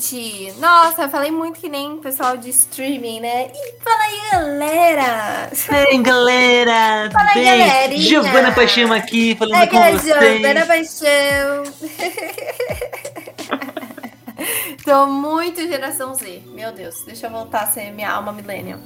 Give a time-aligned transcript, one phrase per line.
[0.00, 0.52] Gente!
[0.58, 3.52] Nossa, falei muito que nem pessoal de streaming, né?
[3.54, 5.50] E fala aí, galera!
[5.54, 7.10] Fala aí, galera!
[7.12, 8.02] Fala aí, galerinha!
[8.02, 10.40] Giovana Paixão aqui, falando é, com é vocês.
[10.40, 11.62] Giovana Paixão!
[14.84, 16.42] Tô muito geração Z.
[16.54, 18.80] Meu Deus, deixa eu voltar a ser minha alma millennial.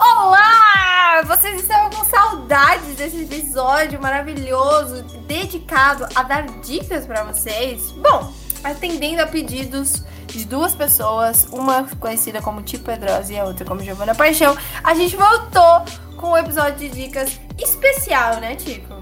[0.00, 1.22] Olá!
[1.26, 7.90] Vocês estão com saudades desse episódio maravilhoso dedicado a dar dicas para vocês?
[7.92, 8.32] Bom,
[8.70, 13.80] atendendo a pedidos de duas pessoas, uma conhecida como Tipo Pedrosa e a outra como
[13.80, 15.84] Giovana Paixão, a gente voltou
[16.16, 18.94] com um episódio de dicas especial, né, Tico?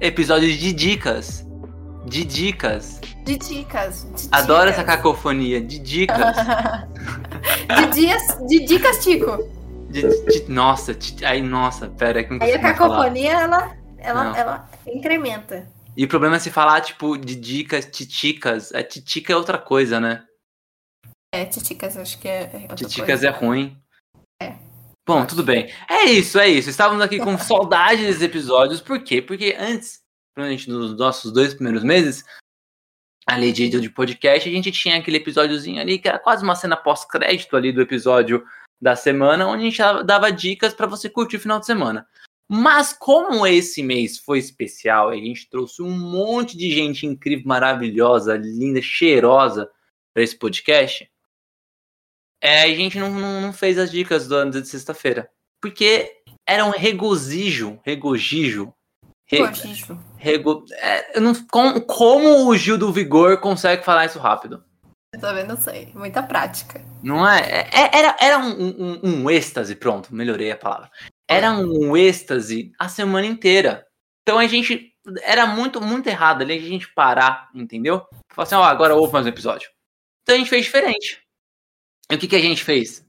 [0.00, 1.44] Episódio de dicas.
[2.04, 3.00] De dicas.
[3.24, 4.06] De dicas.
[4.14, 4.74] De Adoro dicas.
[4.74, 5.60] essa cacofonia.
[5.60, 6.36] De dicas.
[7.76, 9.48] de, dias, de dicas, Tico.
[9.88, 13.42] De, de, nossa, aí, nossa, pera, que não Aí a cacofonia, falar.
[13.42, 15.66] ela, ela, ela incrementa.
[15.96, 18.74] E o problema é se falar, tipo, de dicas, titicas.
[18.74, 20.26] A titica é outra coisa, né?
[21.32, 22.50] É, titicas acho que é.
[22.62, 23.28] outra titicas coisa.
[23.28, 23.80] é ruim.
[24.40, 24.56] É.
[25.06, 25.72] Bom, tudo bem.
[25.88, 26.70] É isso, é isso.
[26.70, 28.80] Estávamos aqui com saudade desses episódios.
[28.80, 29.20] Por quê?
[29.20, 30.00] Porque antes,
[30.34, 32.24] provavelmente nos nossos dois primeiros meses,
[33.26, 36.76] ali de, de podcast, a gente tinha aquele episódiozinho ali que era quase uma cena
[36.76, 38.44] pós-crédito ali do episódio
[38.80, 42.06] da semana, onde a gente dava dicas para você curtir o final de semana.
[42.48, 48.36] Mas como esse mês foi especial, a gente trouxe um monte de gente incrível, maravilhosa,
[48.36, 49.68] linda, cheirosa
[50.12, 51.10] para esse podcast.
[52.42, 55.30] É, a gente não, não, não, fez as dicas do ano de sexta-feira.
[55.60, 56.12] Porque
[56.46, 58.74] era um regozijo, regozijo.
[59.26, 59.98] Regozijo.
[60.18, 64.62] Rego, é, não, com, como o Gil do Vigor consegue falar isso rápido?
[65.14, 65.90] Eu também não sei.
[65.94, 66.84] Muita prática.
[67.02, 67.66] Não é?
[67.72, 70.90] é era era um, um, um êxtase, pronto, melhorei a palavra
[71.28, 73.86] era um êxtase a semana inteira.
[74.22, 74.92] Então a gente.
[75.22, 78.06] Era muito, muito errado ali a gente parar, entendeu?
[78.30, 79.68] Falar assim, ó, oh, agora ouve mais um episódio.
[80.22, 81.20] Então a gente fez diferente.
[82.10, 83.04] E o que, que a gente fez?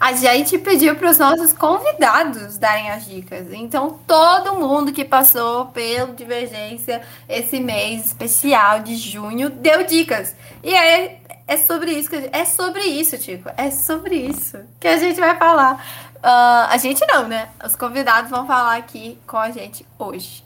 [0.00, 3.52] A gente pediu para os nossos convidados darem as dicas.
[3.52, 10.34] Então, todo mundo que passou pelo Divergência esse mês especial de junho deu dicas.
[10.62, 13.50] E é, é sobre isso é sobre isso, Tico.
[13.56, 15.84] É sobre isso que a gente vai falar.
[16.24, 17.52] Uh, a gente não, né?
[17.62, 20.42] Os convidados vão falar aqui com a gente hoje.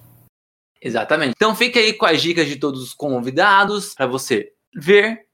[0.83, 1.35] Exatamente.
[1.37, 5.27] Então fique aí com as dicas de todos os convidados para você ver,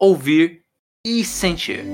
[0.00, 0.64] ouvir
[1.06, 1.84] e sentir.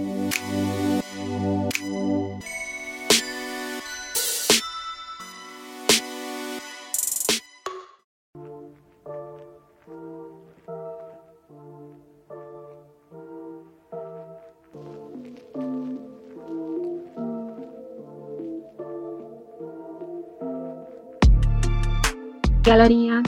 [22.68, 23.22] Galerinha,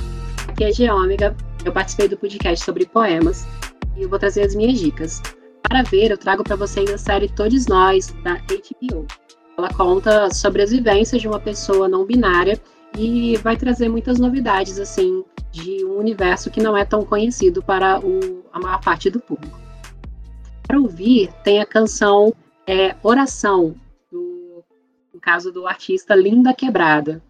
[0.48, 1.34] aqui é Geômega.
[1.64, 3.46] Eu participei do podcast sobre poemas
[3.96, 5.22] e eu vou trazer as minhas dicas.
[5.62, 9.06] Para ver, eu trago para vocês a série Todos Nós, da HBO.
[9.56, 12.60] Ela conta sobre as vivências de uma pessoa não binária
[12.98, 17.98] e vai trazer muitas novidades, assim, de um universo que não é tão conhecido para
[17.98, 19.58] o, a maior parte do público.
[20.64, 22.34] Para ouvir, tem a canção
[22.66, 23.74] é, Oração,
[24.12, 24.62] do,
[25.14, 27.22] no caso do artista Linda Quebrada.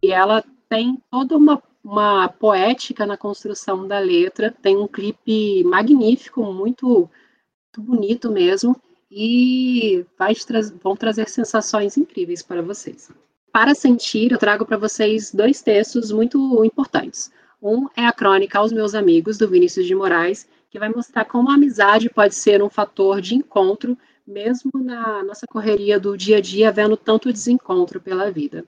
[0.00, 6.42] E ela tem toda uma, uma poética na construção da letra, tem um clipe magnífico,
[6.52, 8.76] muito, muito bonito mesmo,
[9.10, 13.10] e vai tra vão trazer sensações incríveis para vocês.
[13.52, 17.30] Para sentir, eu trago para vocês dois textos muito importantes.
[17.62, 21.50] Um é a crônica aos meus amigos, do Vinícius de Moraes, que vai mostrar como
[21.50, 23.96] a amizade pode ser um fator de encontro,
[24.26, 28.64] mesmo na nossa correria do dia a dia, vendo tanto desencontro pela vida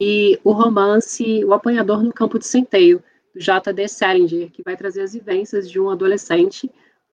[0.00, 3.02] e o romance O Apanhador no Campo de Centeio,
[3.34, 3.86] do J.D.
[3.86, 6.70] Salinger, que vai trazer as vivências de um adolescente,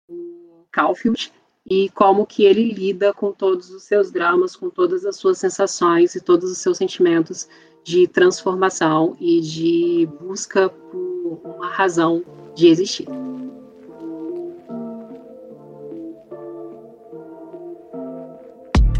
[0.07, 1.31] o Caulfield,
[1.69, 6.15] e como que ele lida com todos os seus dramas, com todas as suas sensações
[6.15, 7.47] e todos os seus sentimentos
[7.83, 12.23] de transformação e de busca por uma razão
[12.55, 13.07] de existir.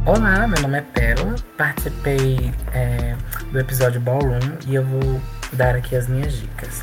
[0.08, 3.14] Olá, meu nome é Pérola, participei é,
[3.52, 5.22] do episódio Ballroom e eu vou
[5.52, 6.82] dar aqui as minhas dicas.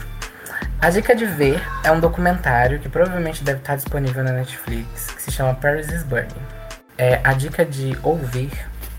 [0.78, 5.22] A dica de ver é um documentário que provavelmente deve estar disponível na Netflix, que
[5.22, 6.28] se chama Paris is Burning.
[6.98, 8.52] É, a dica de ouvir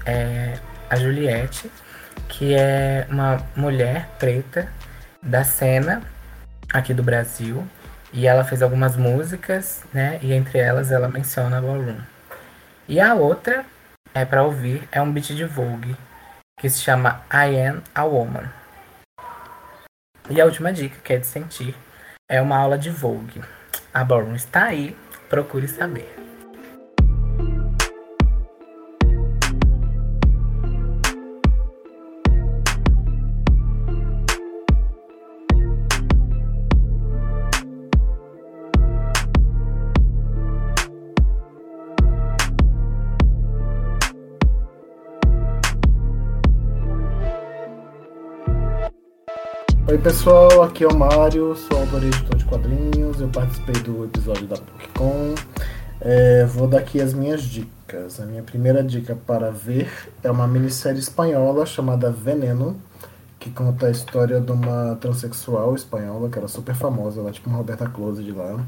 [0.07, 0.57] é
[0.89, 1.71] a Juliette,
[2.27, 4.67] que é uma mulher preta
[5.21, 6.01] da cena
[6.73, 7.63] aqui do Brasil.
[8.11, 10.17] E ela fez algumas músicas, né?
[10.23, 11.99] E entre elas ela menciona Ballroom.
[12.87, 13.63] E a outra
[14.15, 15.93] é para ouvir é um beat de Vogue
[16.57, 18.49] que se chama I Am a Woman.
[20.29, 21.75] E a última dica, que é de sentir,
[22.29, 23.41] é uma aula de Vogue.
[23.93, 24.97] A Ballroom está aí,
[25.29, 26.24] procure saber.
[49.95, 54.03] Oi pessoal, aqui é o Mário, sou autor e editor de quadrinhos, eu participei do
[54.03, 55.33] episódio da PUCCON.
[56.01, 58.19] É, vou dar aqui as minhas dicas.
[58.19, 59.89] A minha primeira dica para ver
[60.21, 62.75] é uma minissérie espanhola chamada Veneno,
[63.39, 67.49] que conta a história de uma transexual espanhola que era super famosa, ela é tipo
[67.49, 68.59] uma Roberta Close de lá.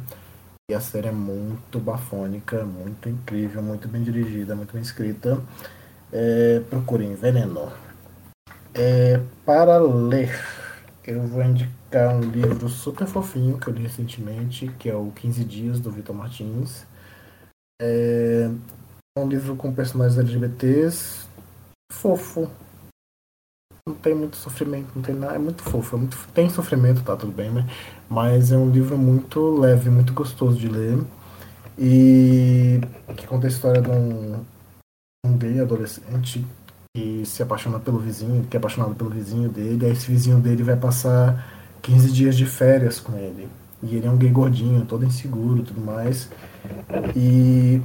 [0.71, 5.37] E a série é muito bafônica, muito incrível, muito bem dirigida, muito bem escrita.
[6.09, 7.69] É, procurem Veneno.
[8.73, 10.56] É, para ler
[11.07, 15.45] eu vou indicar um livro super fofinho que eu li recentemente, que é o 15
[15.45, 16.85] Dias, do Vitor Martins.
[17.81, 18.49] É
[19.17, 21.25] um livro com personagens LGBTs
[21.93, 22.51] fofo.
[23.87, 25.35] Não tem muito sofrimento, não tem nada.
[25.35, 27.65] É muito fofo, é muito, tem sofrimento, tá tudo bem, né?
[28.09, 30.99] mas é um livro muito leve, muito gostoso de ler.
[31.79, 32.81] E
[33.15, 34.43] que conta a história de um,
[35.25, 36.45] um gay adolescente
[36.97, 40.63] que se apaixona pelo vizinho, que é apaixonado pelo vizinho dele, aí esse vizinho dele
[40.63, 41.47] vai passar
[41.83, 43.47] 15 dias de férias com ele.
[43.83, 46.27] E ele é um gay gordinho, todo inseguro tudo mais.
[47.15, 47.79] E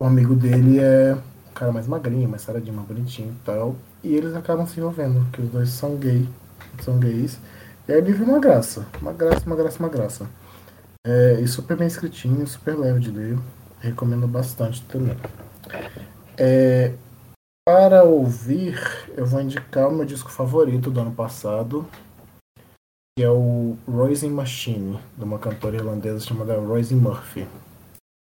[0.00, 3.76] o amigo dele é um cara mais magrinho, mais saradinho, mais bonitinho e tal.
[4.02, 6.28] E eles acabam se envolvendo, porque os dois são gay,
[6.80, 7.38] são gays.
[7.86, 10.26] E aí é uma graça, uma graça, uma graça, uma graça.
[11.04, 13.38] É, e super bem escritinho, super leve de ler.
[13.78, 15.16] Recomendo bastante também.
[16.36, 16.92] É,
[17.66, 18.80] para ouvir,
[19.16, 21.84] eu vou indicar o meu disco favorito do ano passado,
[23.18, 27.48] que é o Roisin Machine, de uma cantora irlandesa chamada Roisin Murphy.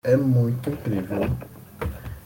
[0.05, 1.21] É muito incrível.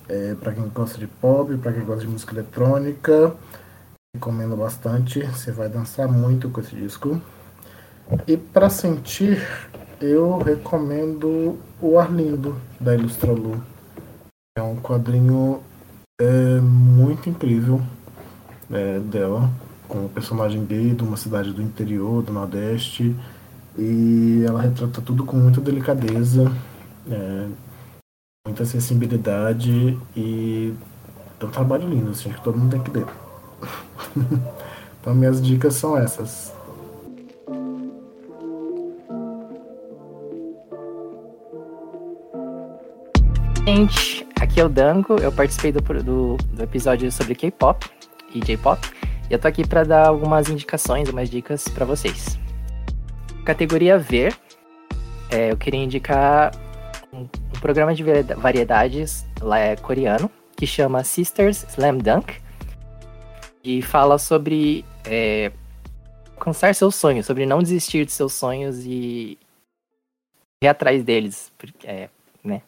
[0.08, 3.36] É, para quem gosta de pop, para quem gosta de música eletrônica,
[4.16, 5.20] recomendo bastante.
[5.20, 7.22] Você vai dançar muito com esse disco.
[8.26, 9.40] E para sentir,
[10.00, 13.62] eu recomendo o Arlindo da Ilustralu.
[14.58, 15.62] É um quadrinho
[16.20, 17.82] é muito incrível
[18.70, 19.50] é, dela,
[19.88, 23.16] com o personagem gay de uma cidade do interior, do Nordeste,
[23.76, 26.52] e ela retrata tudo com muita delicadeza,
[27.10, 27.48] é,
[28.46, 30.72] muita sensibilidade e
[31.40, 33.06] é um trabalho lindo, assim, que todo mundo tem que ler.
[35.00, 36.54] então minhas dicas são essas.
[43.66, 47.90] Gente, aqui é o Dango, eu participei do, do, do episódio sobre K-pop
[48.34, 48.86] e J-pop,
[49.28, 52.38] e eu tô aqui para dar algumas indicações, umas dicas para vocês.
[53.44, 54.36] Categoria Ver,
[55.30, 56.52] é, eu queria indicar
[57.10, 58.04] um, um, programa de
[58.36, 62.34] variedades lá é coreano, que chama Sisters Slam Dunk,
[63.62, 65.52] e fala sobre é,
[66.36, 69.38] alcançar seus sonhos, sobre não desistir de seus sonhos e
[70.62, 72.10] ir atrás deles, porque, é,
[72.42, 72.60] né?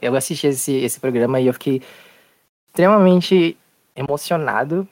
[0.00, 1.82] Eu, assisti esse, esse programa e eu fiquei
[2.66, 3.56] extremamente
[3.94, 4.88] emocionado.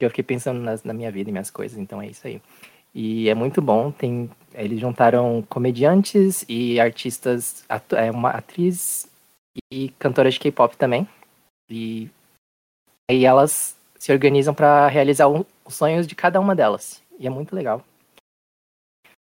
[0.00, 2.40] Eu fiquei pensando nas, na minha vida e minhas coisas, então é isso aí.
[2.94, 3.90] E é muito bom.
[3.90, 9.08] Tem, eles juntaram comediantes e artistas, atu, é uma atriz
[9.70, 11.08] e cantora de K-pop também.
[11.70, 12.10] E
[13.10, 17.02] aí elas se organizam para realizar um, os sonhos de cada uma delas.
[17.18, 17.84] E é muito legal.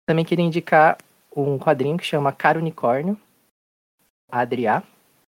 [0.06, 0.98] Também queria indicar
[1.34, 3.18] um quadrinho que chama Caro Unicórnio,
[4.30, 4.82] Adriá,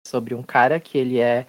[0.07, 1.45] sobre um cara que ele é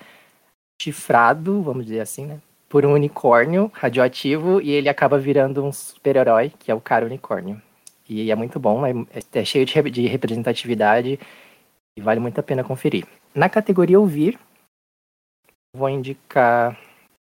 [0.81, 2.41] chifrado, vamos dizer assim, né?
[2.69, 7.61] Por um unicórnio radioativo e ele acaba virando um super-herói, que é o cara unicórnio.
[8.09, 8.93] E é muito bom, é,
[9.33, 11.19] é cheio de, de representatividade
[11.97, 13.07] e vale muito a pena conferir.
[13.35, 14.39] Na categoria Ouvir,
[15.75, 16.79] vou indicar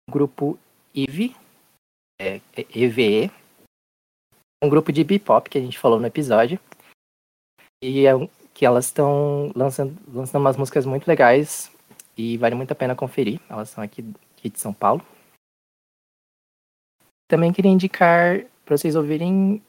[0.09, 0.59] o grupo
[0.95, 1.37] IVE,
[2.21, 3.31] é, é EVE,
[4.63, 6.59] um grupo de bebop que a gente falou no episódio.
[7.83, 11.71] E é um, que elas estão lançando, lançando umas músicas muito legais
[12.17, 13.41] e vale muito a pena conferir.
[13.49, 14.05] Elas são aqui,
[14.37, 15.05] aqui de São Paulo.
[17.29, 19.63] Também queria indicar para vocês ouvirem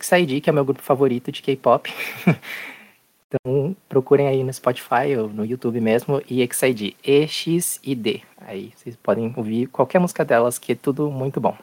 [0.00, 1.92] XID, que é meu grupo favorito de K-pop.
[3.26, 8.22] então procurem aí no Spotify ou no YouTube mesmo, e XID, E-X-I-D.
[8.38, 11.56] Aí vocês podem ouvir qualquer música delas, que é tudo muito bom.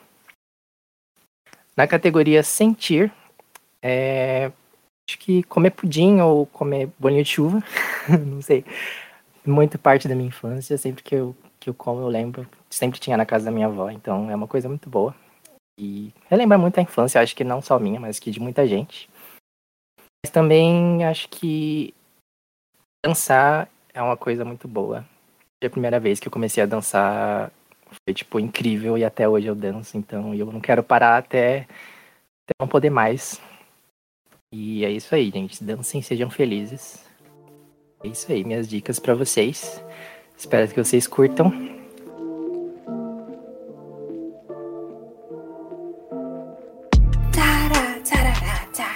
[1.76, 3.12] Na categoria Sentir,
[3.82, 4.52] é,
[5.16, 7.64] acho que comer pudim ou comer bolinho de chuva,
[8.28, 8.66] não sei.
[9.46, 13.16] Muito parte da minha infância, sempre que eu, que eu como eu lembro, sempre tinha
[13.16, 15.16] na casa da minha avó, então é uma coisa muito boa.
[15.80, 19.10] E relembra muito a infância, acho que não só minha, mas que de muita gente.
[20.24, 21.94] Mas também acho que
[23.06, 25.06] dançar é uma coisa muito boa.
[25.64, 27.52] A primeira vez que eu comecei a dançar
[27.88, 31.68] foi, tipo, incrível e até hoje eu danço, então eu não quero parar até,
[32.44, 33.40] até não poder mais.
[34.52, 35.64] E é isso aí, gente.
[35.64, 37.04] Dancem, sejam felizes.
[38.04, 39.84] É isso aí, minhas dicas para vocês.
[40.38, 41.52] Espero que vocês curtam.
[48.76, 48.94] Tá.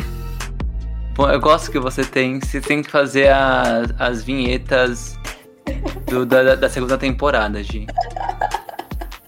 [1.15, 2.39] Bom, eu gosto que você tem.
[2.39, 5.17] Você tem que fazer a- as vinhetas
[6.07, 7.87] do- da, da segunda temporada, Gi.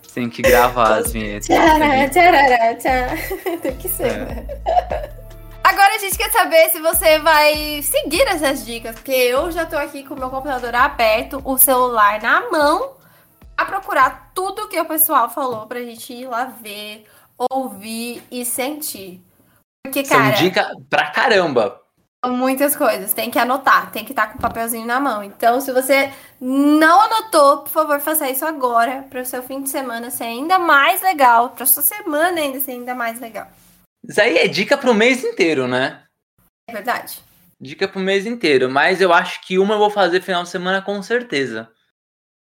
[0.01, 1.47] Você tem que gravar as vinhetas.
[1.47, 3.15] Tarará, tarará, tá.
[3.61, 4.17] Tem que ser, É.
[4.25, 4.47] né?
[6.01, 10.15] Gente quer saber se você vai seguir essas dicas, porque eu já tô aqui com
[10.15, 12.93] o meu computador aberto, o celular na mão,
[13.55, 17.05] a procurar tudo que o pessoal falou pra gente ir lá ver,
[17.51, 19.21] ouvir e sentir.
[19.85, 21.79] Porque, São cara, dica pra caramba.
[22.25, 25.23] são muitas coisas, tem que anotar, tem que estar com o papelzinho na mão.
[25.23, 29.69] Então, se você não anotou, por favor, faça isso agora, para o seu fim de
[29.69, 33.45] semana ser ainda mais legal, para sua semana ainda ser ainda mais legal.
[34.07, 36.03] Isso aí é dica pro mês inteiro, né?
[36.67, 37.19] É verdade?
[37.59, 38.69] Dica pro mês inteiro.
[38.69, 41.69] Mas eu acho que uma eu vou fazer final de semana com certeza.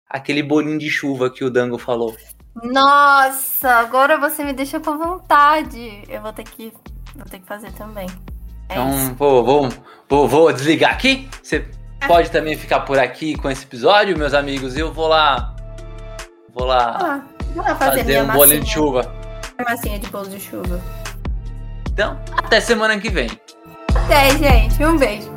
[0.10, 2.16] Aquele bolinho de chuva que o Dango falou.
[2.64, 6.04] Nossa, agora você me deixa com vontade.
[6.08, 6.72] Eu vou ter que,
[7.16, 8.08] vou ter que fazer também.
[8.70, 9.14] É Então, isso.
[9.16, 9.70] vou, vou,
[10.08, 11.28] vou, vou desligar aqui.
[11.42, 11.68] Você
[12.08, 14.78] pode também ficar por aqui com esse episódio, meus amigos.
[14.78, 15.56] Eu vou lá.
[16.54, 17.22] Vou lá Ah,
[17.54, 19.14] vou lá fazer, fazer um bolinho de chuva.
[19.68, 20.80] massinha de bolo de chuva.
[21.98, 23.28] Então, até semana que vem.
[23.96, 24.86] Até, gente.
[24.86, 25.37] Um beijo.